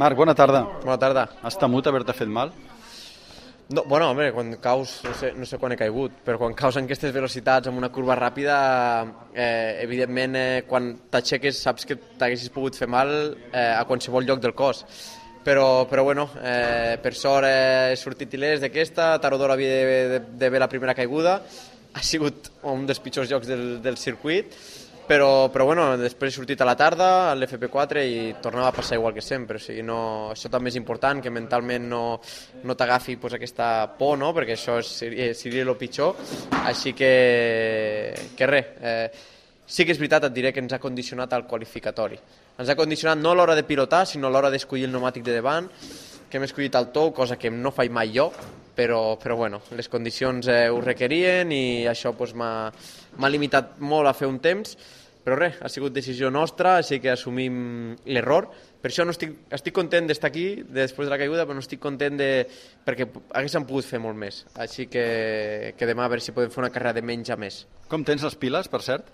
[0.00, 0.62] Marc, bona tarda.
[0.80, 1.26] Bona tarda.
[1.44, 2.54] Has temut haver-te fet mal?
[3.68, 6.78] No, bueno, home, quan caus, no sé, no sé quan he caigut, però quan caus
[6.80, 8.56] en aquestes velocitats, amb una curva ràpida,
[9.34, 14.40] eh, evidentment, eh, quan t'aixeques saps que t'haguessis pogut fer mal eh, a qualsevol lloc
[14.40, 14.86] del cos.
[15.44, 20.24] Però, però bueno, eh, per sort eh, he sortit il·lès d'aquesta, d'hora havia de, de,
[20.40, 21.42] de ver la primera caiguda,
[21.92, 24.56] ha sigut un dels pitjors jocs del, del circuit,
[25.10, 28.94] però, però bueno, després he sortit a la tarda a l'FP4 i tornava a passar
[28.94, 29.96] igual que sempre, o sigui, no,
[30.30, 32.02] això també és important, que mentalment no,
[32.62, 34.30] no t'agafi pues, aquesta por, no?
[34.36, 36.14] perquè això és, seria, el pitjor,
[36.62, 37.10] així que,
[38.38, 39.10] que res, eh,
[39.66, 42.20] sí que és veritat, et diré que ens ha condicionat al qualificatori.
[42.62, 45.34] Ens ha condicionat no a l'hora de pilotar, sinó a l'hora d'escollir el pneumàtic de
[45.40, 45.66] davant,
[46.30, 48.30] que hem escollit el tou, cosa que no faig mai jo,
[48.80, 54.16] però, però bueno, les condicions eh, ho requerien i això pues, m'ha limitat molt a
[54.16, 54.72] fer un temps,
[55.20, 58.48] però res, ha sigut decisió nostra, així que assumim l'error.
[58.80, 61.82] Per això no estic, estic content d'estar aquí després de la caiguda, però no estic
[61.82, 62.30] content de...
[62.86, 64.46] perquè haguéssim pogut fer molt més.
[64.64, 65.04] Així que,
[65.76, 67.66] que demà a veure si podem fer una carrera de menys a més.
[67.92, 69.12] Com tens les piles, per cert?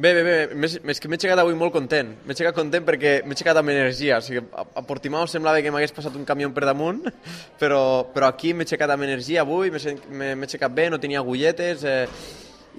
[0.00, 2.14] Bé, bé, bé, més, més que m'he aixecat avui molt content.
[2.24, 4.16] M'he aixecat content perquè m'he aixecat amb energia.
[4.16, 7.02] O sigui, a, a Portimao semblava que m'hagués passat un camió per damunt,
[7.60, 7.80] però,
[8.14, 12.06] però aquí m'he aixecat amb energia avui, m'he aixecat bé, no tenia agulletes, eh,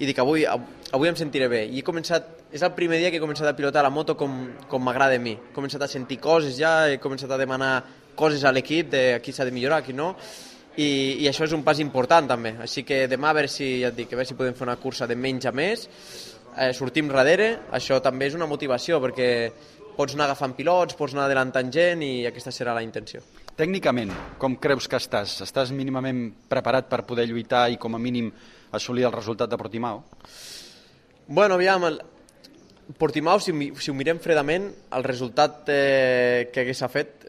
[0.02, 1.62] i dic, avui, avui em sentiré bé.
[1.70, 4.42] I he començat, és el primer dia que he començat a pilotar la moto com,
[4.66, 5.36] com m'agrada a mi.
[5.38, 7.76] He començat a sentir coses ja, he començat a demanar
[8.18, 10.16] coses a l'equip, de aquí s'ha de millorar, aquí no,
[10.74, 12.56] i, i això és un pas important també.
[12.66, 14.80] Així que demà a veure si, ja et dic, a veure si podem fer una
[14.82, 15.86] cursa de menys a més,
[16.56, 19.28] eh, sortim darrere, això també és una motivació perquè
[19.96, 23.20] pots anar agafant pilots, pots anar adelantant gent i aquesta serà la intenció.
[23.56, 25.42] Tècnicament, com creus que estàs?
[25.44, 28.30] Estàs mínimament preparat per poder lluitar i com a mínim
[28.72, 30.02] assolir el resultat de Portimao?
[31.26, 32.00] Bueno, aviam, el...
[32.98, 34.66] Portimao, si, si ho mirem fredament,
[34.96, 37.28] el resultat eh, que hagués fet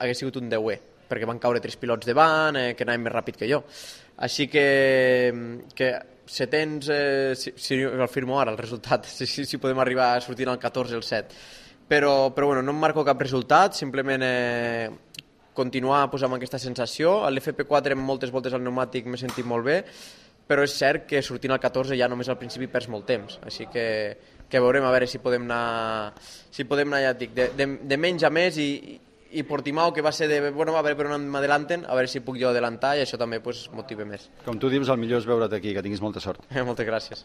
[0.00, 3.36] hagués sigut un 10 perquè van caure tres pilots davant, eh, que anaven més ràpid
[3.38, 3.60] que jo.
[4.16, 4.66] Així que,
[5.74, 5.90] que
[6.26, 10.48] setens, eh, si, si el firmo ara, el resultat, si, si, podem arribar a sortir
[10.48, 11.40] al 14 el 7.
[11.88, 14.88] Però, però bueno, no em marco cap resultat, simplement eh,
[15.54, 17.20] continuar pues, amb aquesta sensació.
[17.24, 19.82] A l'FP4 amb moltes voltes al pneumàtic m'he sentit molt bé,
[20.48, 23.68] però és cert que sortint al 14 ja només al principi perds molt temps, així
[23.72, 23.86] que,
[24.48, 26.12] que veurem a veure si podem anar,
[26.52, 28.98] si podem anar ja dic, de, de, de menys a més i,
[29.34, 32.22] i Portimao, que va ser de, bueno, a veure per on m'adelanten, a veure si
[32.24, 34.26] puc jo adelantar i això també pues, motive més.
[34.46, 36.42] Com tu dius, el millor és veure't aquí, que tinguis molta sort.
[36.68, 37.22] Moltes gràcies.